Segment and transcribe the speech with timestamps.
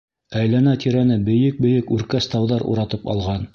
[0.37, 3.49] Әйләнә-тирәне бейек-бейек үркәс тауҙар уратып алған.